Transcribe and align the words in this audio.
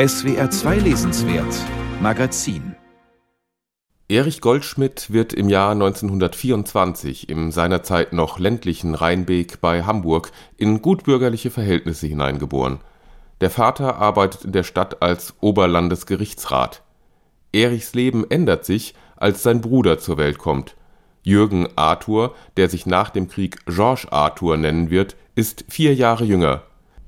SWR 0.00 0.48
2 0.48 0.76
Lesenswert 0.76 1.56
Magazin 2.00 2.76
Erich 4.08 4.40
Goldschmidt 4.40 5.12
wird 5.12 5.32
im 5.32 5.48
Jahr 5.48 5.72
1924 5.72 7.28
im 7.28 7.50
seinerzeit 7.50 8.12
noch 8.12 8.38
ländlichen 8.38 8.94
Rheinbeek 8.94 9.60
bei 9.60 9.82
Hamburg 9.82 10.30
in 10.56 10.82
gutbürgerliche 10.82 11.50
Verhältnisse 11.50 12.06
hineingeboren. 12.06 12.78
Der 13.40 13.50
Vater 13.50 13.96
arbeitet 13.96 14.44
in 14.44 14.52
der 14.52 14.62
Stadt 14.62 15.02
als 15.02 15.34
Oberlandesgerichtsrat. 15.40 16.84
Erichs 17.52 17.92
Leben 17.92 18.24
ändert 18.30 18.64
sich, 18.64 18.94
als 19.16 19.42
sein 19.42 19.60
Bruder 19.60 19.98
zur 19.98 20.16
Welt 20.16 20.38
kommt. 20.38 20.76
Jürgen 21.24 21.66
Arthur, 21.74 22.36
der 22.56 22.68
sich 22.68 22.86
nach 22.86 23.10
dem 23.10 23.26
Krieg 23.26 23.66
Georges 23.66 24.06
Arthur 24.12 24.58
nennen 24.58 24.90
wird, 24.90 25.16
ist 25.34 25.64
vier 25.68 25.92
Jahre 25.92 26.24
jünger. 26.24 26.62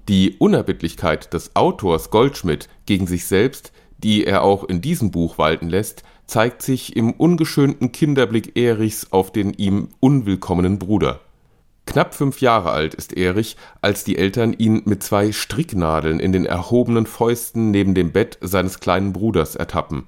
Die 0.08 0.36
Unerbittlichkeit 0.38 1.32
des 1.32 1.54
Autors 1.54 2.10
Goldschmidt 2.10 2.68
gegen 2.86 3.06
sich 3.06 3.26
selbst, 3.26 3.72
die 3.98 4.24
er 4.24 4.42
auch 4.42 4.64
in 4.64 4.80
diesem 4.80 5.10
Buch 5.10 5.38
walten 5.38 5.68
lässt, 5.68 6.02
zeigt 6.26 6.62
sich 6.62 6.96
im 6.96 7.12
ungeschönten 7.12 7.92
Kinderblick 7.92 8.56
Erichs 8.56 9.08
auf 9.10 9.32
den 9.32 9.52
ihm 9.52 9.88
unwillkommenen 10.00 10.78
Bruder. 10.78 11.20
Knapp 11.86 12.14
fünf 12.14 12.40
Jahre 12.40 12.70
alt 12.70 12.94
ist 12.94 13.16
Erich, 13.16 13.56
als 13.80 14.04
die 14.04 14.16
Eltern 14.16 14.52
ihn 14.52 14.82
mit 14.84 15.02
zwei 15.02 15.32
Stricknadeln 15.32 16.20
in 16.20 16.32
den 16.32 16.46
erhobenen 16.46 17.04
Fäusten 17.04 17.72
neben 17.72 17.96
dem 17.96 18.12
Bett 18.12 18.38
seines 18.40 18.78
kleinen 18.78 19.12
Bruders 19.12 19.56
ertappen. 19.56 20.06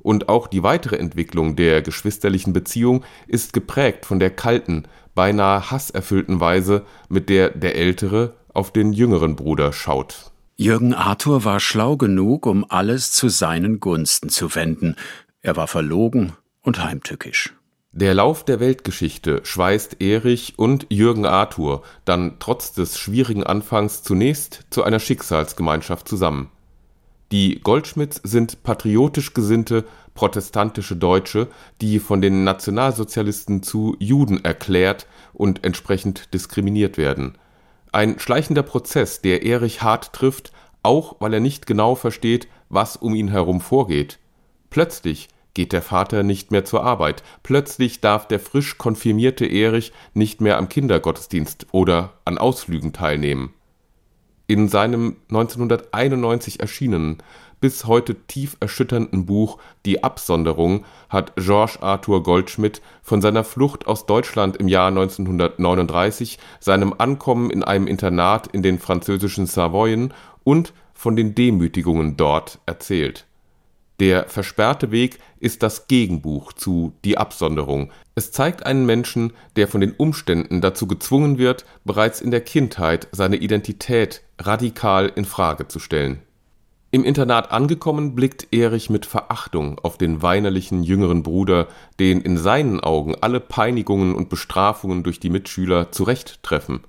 Und 0.00 0.28
auch 0.28 0.46
die 0.46 0.62
weitere 0.62 0.96
Entwicklung 0.96 1.56
der 1.56 1.80
geschwisterlichen 1.80 2.52
Beziehung 2.52 3.02
ist 3.28 3.54
geprägt 3.54 4.04
von 4.04 4.18
der 4.18 4.30
kalten, 4.30 4.84
beinahe 5.14 5.70
hasserfüllten 5.70 6.40
Weise, 6.40 6.84
mit 7.08 7.30
der 7.30 7.48
der 7.48 7.76
Ältere 7.76 8.34
auf 8.54 8.72
den 8.72 8.92
jüngeren 8.92 9.36
Bruder 9.36 9.72
schaut. 9.72 10.32
Jürgen 10.56 10.94
Arthur 10.94 11.44
war 11.44 11.60
schlau 11.60 11.96
genug, 11.96 12.46
um 12.46 12.64
alles 12.68 13.10
zu 13.10 13.28
seinen 13.28 13.80
Gunsten 13.80 14.28
zu 14.28 14.54
wenden, 14.54 14.96
er 15.40 15.56
war 15.56 15.66
verlogen 15.66 16.34
und 16.62 16.84
heimtückisch. 16.84 17.54
Der 17.90 18.14
Lauf 18.14 18.44
der 18.44 18.60
Weltgeschichte 18.60 19.40
schweißt 19.42 20.00
Erich 20.00 20.54
und 20.56 20.86
Jürgen 20.88 21.26
Arthur 21.26 21.82
dann 22.04 22.36
trotz 22.38 22.72
des 22.72 22.98
schwierigen 22.98 23.44
Anfangs 23.44 24.02
zunächst 24.02 24.66
zu 24.70 24.82
einer 24.82 25.00
Schicksalsgemeinschaft 25.00 26.08
zusammen. 26.08 26.50
Die 27.32 27.60
Goldschmidts 27.60 28.20
sind 28.22 28.62
patriotisch 28.62 29.34
gesinnte, 29.34 29.84
protestantische 30.14 30.96
Deutsche, 30.96 31.48
die 31.80 31.98
von 31.98 32.22
den 32.22 32.44
Nationalsozialisten 32.44 33.62
zu 33.62 33.96
Juden 33.98 34.44
erklärt 34.44 35.06
und 35.32 35.64
entsprechend 35.64 36.32
diskriminiert 36.32 36.98
werden. 36.98 37.36
Ein 37.92 38.18
schleichender 38.18 38.62
Prozess, 38.62 39.20
der 39.20 39.44
Erich 39.44 39.82
hart 39.82 40.14
trifft, 40.14 40.50
auch 40.82 41.16
weil 41.20 41.34
er 41.34 41.40
nicht 41.40 41.66
genau 41.66 41.94
versteht, 41.94 42.48
was 42.70 42.96
um 42.96 43.14
ihn 43.14 43.28
herum 43.28 43.60
vorgeht. 43.60 44.18
Plötzlich 44.70 45.28
geht 45.52 45.74
der 45.74 45.82
Vater 45.82 46.22
nicht 46.22 46.50
mehr 46.50 46.64
zur 46.64 46.82
Arbeit. 46.82 47.22
Plötzlich 47.42 48.00
darf 48.00 48.26
der 48.26 48.40
frisch 48.40 48.78
konfirmierte 48.78 49.44
Erich 49.44 49.92
nicht 50.14 50.40
mehr 50.40 50.56
am 50.56 50.70
Kindergottesdienst 50.70 51.66
oder 51.72 52.14
an 52.24 52.38
Ausflügen 52.38 52.94
teilnehmen. 52.94 53.52
In 54.52 54.68
seinem 54.68 55.16
1991 55.30 56.60
erschienenen, 56.60 57.22
bis 57.62 57.86
heute 57.86 58.14
tief 58.26 58.58
erschütternden 58.60 59.24
Buch 59.24 59.56
Die 59.86 60.04
Absonderung 60.04 60.84
hat 61.08 61.32
Georges 61.36 61.80
Arthur 61.80 62.22
Goldschmidt 62.22 62.82
von 63.02 63.22
seiner 63.22 63.44
Flucht 63.44 63.86
aus 63.86 64.04
Deutschland 64.04 64.58
im 64.58 64.68
Jahr 64.68 64.88
1939, 64.88 66.38
seinem 66.60 66.94
Ankommen 66.98 67.48
in 67.48 67.64
einem 67.64 67.86
Internat 67.86 68.46
in 68.48 68.62
den 68.62 68.78
französischen 68.78 69.46
Savoyen 69.46 70.12
und 70.44 70.74
von 70.92 71.16
den 71.16 71.34
Demütigungen 71.34 72.18
dort 72.18 72.58
erzählt 72.66 73.24
der 74.02 74.28
versperrte 74.28 74.90
Weg 74.90 75.20
ist 75.38 75.62
das 75.62 75.86
Gegenbuch 75.86 76.52
zu 76.54 76.92
Die 77.04 77.18
Absonderung. 77.18 77.92
Es 78.16 78.32
zeigt 78.32 78.66
einen 78.66 78.84
Menschen, 78.84 79.32
der 79.54 79.68
von 79.68 79.80
den 79.80 79.92
Umständen 79.92 80.60
dazu 80.60 80.88
gezwungen 80.88 81.38
wird, 81.38 81.64
bereits 81.84 82.20
in 82.20 82.32
der 82.32 82.40
Kindheit 82.40 83.06
seine 83.12 83.36
Identität 83.36 84.22
radikal 84.40 85.12
in 85.14 85.24
Frage 85.24 85.68
zu 85.68 85.78
stellen. 85.78 86.18
Im 86.90 87.04
Internat 87.04 87.52
angekommen, 87.52 88.16
blickt 88.16 88.48
Erich 88.52 88.90
mit 88.90 89.06
Verachtung 89.06 89.78
auf 89.78 89.98
den 89.98 90.20
weinerlichen 90.20 90.82
jüngeren 90.82 91.22
Bruder, 91.22 91.68
den 92.00 92.22
in 92.22 92.36
seinen 92.36 92.80
Augen 92.80 93.14
alle 93.20 93.38
Peinigungen 93.38 94.16
und 94.16 94.28
Bestrafungen 94.28 95.04
durch 95.04 95.20
die 95.20 95.30
Mitschüler 95.30 95.92
zurechttreffen. 95.92 96.80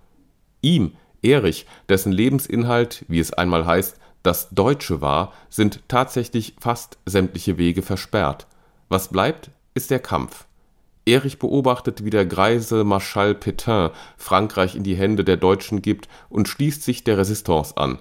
Ihm, 0.62 0.94
Erich, 1.22 1.68
dessen 1.90 2.12
Lebensinhalt, 2.12 3.06
wie 3.08 3.20
es 3.20 3.34
einmal 3.34 3.68
heißt, 3.68 4.00
das 4.24 4.50
Deutsche 4.50 5.02
war, 5.02 5.34
sind 5.50 5.82
tatsächlich 5.88 6.56
fast 6.60 6.98
sämtliche 7.06 7.58
Wege 7.58 7.82
versperrt. 7.82 8.48
Was 8.90 9.10
bleibt, 9.10 9.52
ist 9.74 9.92
der 9.92 10.00
Kampf. 10.00 10.46
Erich 11.06 11.38
beobachtet, 11.38 12.06
wie 12.06 12.10
der 12.10 12.26
greise 12.26 12.84
Marschall 12.86 13.34
Pétain 13.34 13.92
Frankreich 14.18 14.76
in 14.76 14.84
die 14.84 14.96
Hände 14.96 15.24
der 15.24 15.38
Deutschen 15.38 15.82
gibt 15.82 16.08
und 16.30 16.48
schließt 16.48 16.82
sich 16.82 17.04
der 17.04 17.18
Resistance 17.18 17.76
an. 17.76 18.00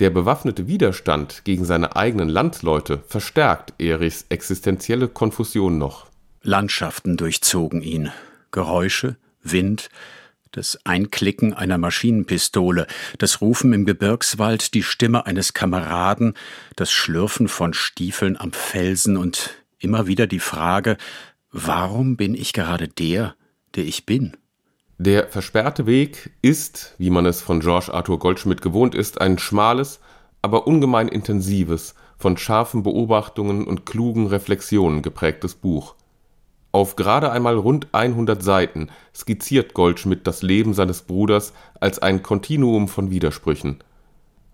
Der 0.00 0.10
bewaffnete 0.10 0.66
Widerstand 0.66 1.44
gegen 1.44 1.64
seine 1.64 1.96
eigenen 1.96 2.28
Landsleute 2.28 3.02
verstärkt 3.06 3.74
Erichs 3.78 4.26
existenzielle 4.28 5.08
Konfusion 5.08 5.78
noch. 5.78 6.06
Landschaften 6.42 7.16
durchzogen 7.16 7.80
ihn. 7.80 8.12
Geräusche, 8.50 9.16
Wind, 9.42 9.88
das 10.54 10.78
Einklicken 10.84 11.52
einer 11.52 11.78
Maschinenpistole, 11.78 12.86
das 13.18 13.40
Rufen 13.40 13.72
im 13.72 13.84
Gebirgswald, 13.84 14.74
die 14.74 14.82
Stimme 14.82 15.26
eines 15.26 15.52
Kameraden, 15.52 16.34
das 16.76 16.92
Schlürfen 16.92 17.48
von 17.48 17.74
Stiefeln 17.74 18.36
am 18.38 18.52
Felsen 18.52 19.16
und 19.16 19.50
immer 19.78 20.06
wieder 20.06 20.26
die 20.26 20.40
Frage, 20.40 20.96
warum 21.50 22.16
bin 22.16 22.34
ich 22.34 22.52
gerade 22.52 22.88
der, 22.88 23.34
der 23.74 23.84
ich 23.84 24.06
bin? 24.06 24.36
Der 24.98 25.26
versperrte 25.28 25.86
Weg 25.86 26.30
ist, 26.40 26.94
wie 26.98 27.10
man 27.10 27.26
es 27.26 27.42
von 27.42 27.60
George 27.60 27.92
Arthur 27.92 28.20
Goldschmidt 28.20 28.62
gewohnt 28.62 28.94
ist, 28.94 29.20
ein 29.20 29.38
schmales, 29.38 29.98
aber 30.40 30.66
ungemein 30.68 31.08
intensives, 31.08 31.94
von 32.16 32.36
scharfen 32.36 32.84
Beobachtungen 32.84 33.66
und 33.66 33.86
klugen 33.86 34.28
Reflexionen 34.28 35.02
geprägtes 35.02 35.56
Buch. 35.56 35.96
Auf 36.74 36.96
gerade 36.96 37.30
einmal 37.30 37.56
rund 37.56 37.86
100 37.92 38.42
Seiten 38.42 38.88
skizziert 39.14 39.74
Goldschmidt 39.74 40.26
das 40.26 40.42
Leben 40.42 40.74
seines 40.74 41.02
Bruders 41.02 41.52
als 41.78 42.00
ein 42.00 42.24
Kontinuum 42.24 42.88
von 42.88 43.12
Widersprüchen. 43.12 43.78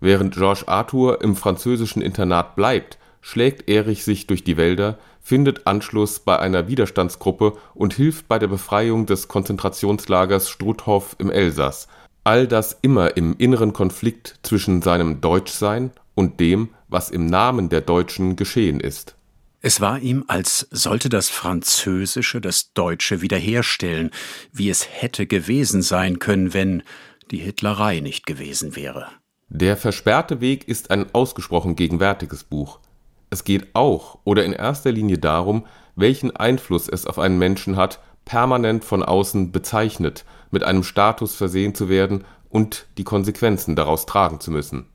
Während 0.00 0.34
Georges 0.34 0.68
Arthur 0.68 1.22
im 1.22 1.34
französischen 1.34 2.02
Internat 2.02 2.56
bleibt, 2.56 2.98
schlägt 3.22 3.70
Erich 3.70 4.04
sich 4.04 4.26
durch 4.26 4.44
die 4.44 4.58
Wälder, 4.58 4.98
findet 5.22 5.66
Anschluss 5.66 6.18
bei 6.20 6.38
einer 6.38 6.68
Widerstandsgruppe 6.68 7.54
und 7.72 7.94
hilft 7.94 8.28
bei 8.28 8.38
der 8.38 8.48
Befreiung 8.48 9.06
des 9.06 9.28
Konzentrationslagers 9.28 10.50
Struthof 10.50 11.16
im 11.18 11.30
Elsass, 11.30 11.88
all 12.22 12.46
das 12.46 12.78
immer 12.82 13.16
im 13.16 13.34
inneren 13.38 13.72
Konflikt 13.72 14.40
zwischen 14.42 14.82
seinem 14.82 15.22
Deutschsein 15.22 15.90
und 16.14 16.38
dem, 16.38 16.68
was 16.86 17.08
im 17.08 17.24
Namen 17.24 17.70
der 17.70 17.80
Deutschen 17.80 18.36
geschehen 18.36 18.78
ist 18.78 19.16
es 19.62 19.80
war 19.80 19.98
ihm, 19.98 20.24
als 20.26 20.66
sollte 20.70 21.08
das 21.08 21.28
Französische 21.28 22.40
das 22.40 22.72
Deutsche 22.72 23.20
wiederherstellen, 23.20 24.10
wie 24.52 24.70
es 24.70 24.88
hätte 24.90 25.26
gewesen 25.26 25.82
sein 25.82 26.18
können, 26.18 26.54
wenn 26.54 26.82
die 27.30 27.38
Hitlerei 27.38 28.00
nicht 28.00 28.26
gewesen 28.26 28.74
wäre. 28.74 29.06
Der 29.48 29.76
versperrte 29.76 30.40
Weg 30.40 30.66
ist 30.68 30.90
ein 30.90 31.12
ausgesprochen 31.12 31.76
gegenwärtiges 31.76 32.44
Buch. 32.44 32.80
Es 33.28 33.44
geht 33.44 33.74
auch 33.74 34.18
oder 34.24 34.44
in 34.44 34.52
erster 34.52 34.92
Linie 34.92 35.18
darum, 35.18 35.66
welchen 35.94 36.34
Einfluss 36.34 36.88
es 36.88 37.06
auf 37.06 37.18
einen 37.18 37.38
Menschen 37.38 37.76
hat, 37.76 38.00
permanent 38.24 38.84
von 38.84 39.02
außen 39.02 39.52
bezeichnet, 39.52 40.24
mit 40.50 40.64
einem 40.64 40.84
Status 40.84 41.34
versehen 41.34 41.74
zu 41.74 41.88
werden 41.88 42.24
und 42.48 42.86
die 42.96 43.04
Konsequenzen 43.04 43.76
daraus 43.76 44.06
tragen 44.06 44.40
zu 44.40 44.50
müssen. 44.50 44.86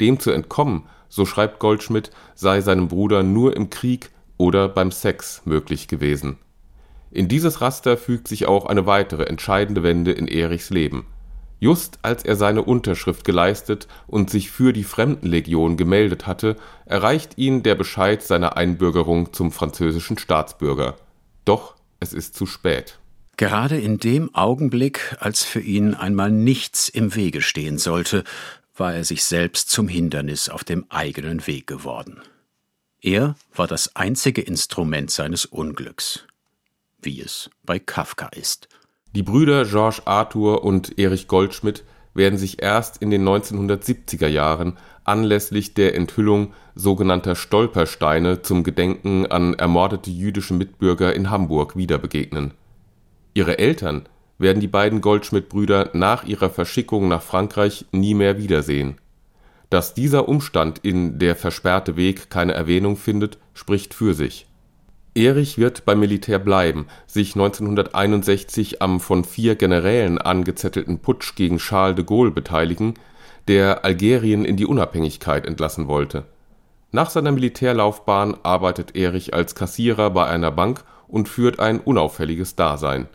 Dem 0.00 0.20
zu 0.20 0.30
entkommen 0.30 0.84
so 1.14 1.26
schreibt 1.26 1.60
Goldschmidt, 1.60 2.10
sei 2.34 2.60
seinem 2.60 2.88
Bruder 2.88 3.22
nur 3.22 3.56
im 3.56 3.70
Krieg 3.70 4.10
oder 4.36 4.68
beim 4.68 4.90
Sex 4.90 5.42
möglich 5.44 5.86
gewesen. 5.86 6.38
In 7.12 7.28
dieses 7.28 7.60
Raster 7.60 7.96
fügt 7.96 8.26
sich 8.26 8.46
auch 8.46 8.66
eine 8.66 8.86
weitere 8.86 9.22
entscheidende 9.26 9.84
Wende 9.84 10.10
in 10.10 10.26
Erichs 10.26 10.70
Leben. 10.70 11.06
Just 11.60 12.00
als 12.02 12.24
er 12.24 12.34
seine 12.34 12.62
Unterschrift 12.62 13.24
geleistet 13.24 13.86
und 14.08 14.28
sich 14.28 14.50
für 14.50 14.72
die 14.72 14.82
Fremdenlegion 14.82 15.76
gemeldet 15.76 16.26
hatte, 16.26 16.56
erreicht 16.84 17.38
ihn 17.38 17.62
der 17.62 17.76
Bescheid 17.76 18.20
seiner 18.20 18.56
Einbürgerung 18.56 19.32
zum 19.32 19.52
französischen 19.52 20.18
Staatsbürger. 20.18 20.96
Doch 21.44 21.76
es 22.00 22.12
ist 22.12 22.34
zu 22.34 22.46
spät. 22.46 22.98
Gerade 23.36 23.78
in 23.78 23.98
dem 23.98 24.34
Augenblick, 24.34 25.16
als 25.20 25.44
für 25.44 25.60
ihn 25.60 25.94
einmal 25.94 26.32
nichts 26.32 26.88
im 26.88 27.14
Wege 27.14 27.40
stehen 27.40 27.78
sollte, 27.78 28.24
war 28.76 28.94
er 28.94 29.04
sich 29.04 29.24
selbst 29.24 29.70
zum 29.70 29.88
Hindernis 29.88 30.48
auf 30.48 30.64
dem 30.64 30.86
eigenen 30.88 31.46
Weg 31.46 31.66
geworden. 31.66 32.20
Er 33.00 33.36
war 33.54 33.66
das 33.66 33.94
einzige 33.96 34.40
Instrument 34.40 35.10
seines 35.10 35.44
Unglücks, 35.44 36.26
wie 37.00 37.20
es 37.20 37.50
bei 37.62 37.78
Kafka 37.78 38.28
ist. 38.28 38.68
Die 39.14 39.22
Brüder 39.22 39.64
Georges 39.64 40.06
Arthur 40.06 40.64
und 40.64 40.98
Erich 40.98 41.28
Goldschmidt 41.28 41.84
werden 42.14 42.38
sich 42.38 42.62
erst 42.62 42.96
in 42.98 43.10
den 43.10 43.24
1970er 43.28 44.26
Jahren 44.26 44.78
anlässlich 45.04 45.74
der 45.74 45.94
Enthüllung 45.94 46.54
sogenannter 46.74 47.34
Stolpersteine 47.34 48.42
zum 48.42 48.64
Gedenken 48.64 49.26
an 49.26 49.54
ermordete 49.54 50.10
jüdische 50.10 50.54
Mitbürger 50.54 51.14
in 51.14 51.30
Hamburg 51.30 51.76
wieder 51.76 51.98
begegnen. 51.98 52.54
Ihre 53.34 53.58
Eltern 53.58 54.08
werden 54.38 54.60
die 54.60 54.68
beiden 54.68 55.00
Goldschmidt-Brüder 55.00 55.90
nach 55.92 56.24
ihrer 56.24 56.50
Verschickung 56.50 57.08
nach 57.08 57.22
Frankreich 57.22 57.86
nie 57.92 58.14
mehr 58.14 58.38
wiedersehen. 58.38 58.96
Dass 59.70 59.94
dieser 59.94 60.28
Umstand 60.28 60.78
in 60.78 61.18
Der 61.18 61.36
versperrte 61.36 61.96
Weg 61.96 62.30
keine 62.30 62.54
Erwähnung 62.54 62.96
findet, 62.96 63.38
spricht 63.54 63.94
für 63.94 64.14
sich. 64.14 64.46
Erich 65.16 65.58
wird 65.58 65.84
beim 65.84 66.00
Militär 66.00 66.40
bleiben, 66.40 66.86
sich 67.06 67.34
1961 67.34 68.82
am 68.82 68.98
von 68.98 69.24
vier 69.24 69.54
Generälen 69.54 70.18
angezettelten 70.18 70.98
Putsch 70.98 71.36
gegen 71.36 71.58
Charles 71.58 71.94
de 71.94 72.04
Gaulle 72.04 72.32
beteiligen, 72.32 72.94
der 73.46 73.84
Algerien 73.84 74.44
in 74.44 74.56
die 74.56 74.66
Unabhängigkeit 74.66 75.46
entlassen 75.46 75.86
wollte. 75.86 76.24
Nach 76.90 77.10
seiner 77.10 77.32
Militärlaufbahn 77.32 78.36
arbeitet 78.42 78.96
Erich 78.96 79.34
als 79.34 79.54
Kassierer 79.54 80.10
bei 80.10 80.26
einer 80.26 80.50
Bank 80.50 80.84
und 81.06 81.28
führt 81.28 81.60
ein 81.60 81.80
unauffälliges 81.80 82.56
Dasein. 82.56 83.08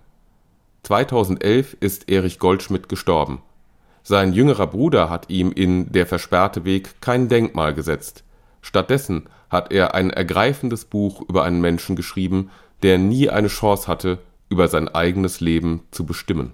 2011 0.89 1.77
ist 1.81 2.09
Erich 2.09 2.39
Goldschmidt 2.39 2.89
gestorben. 2.89 3.43
Sein 4.01 4.33
jüngerer 4.33 4.65
Bruder 4.65 5.07
hat 5.07 5.29
ihm 5.29 5.51
in 5.51 5.91
Der 5.91 6.07
versperrte 6.07 6.65
Weg 6.65 6.99
kein 6.99 7.27
Denkmal 7.27 7.75
gesetzt. 7.75 8.23
Stattdessen 8.63 9.29
hat 9.51 9.71
er 9.71 9.93
ein 9.93 10.09
ergreifendes 10.09 10.85
Buch 10.85 11.21
über 11.29 11.43
einen 11.43 11.61
Menschen 11.61 11.95
geschrieben, 11.95 12.49
der 12.81 12.97
nie 12.97 13.29
eine 13.29 13.49
Chance 13.49 13.87
hatte, 13.87 14.17
über 14.49 14.67
sein 14.67 14.87
eigenes 14.87 15.41
Leben 15.41 15.83
zu 15.91 16.07
bestimmen 16.07 16.53